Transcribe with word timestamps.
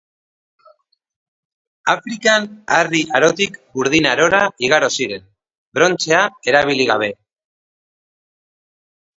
Afrikan, 1.93 2.47
Harri 2.77 3.01
Arotik 3.19 3.59
Burdin 3.79 4.07
Arora 4.13 4.39
igaro 4.69 4.91
ziren, 4.97 5.23
brontzea 5.79 6.23
erabili 6.53 6.89
gabe. 6.95 7.15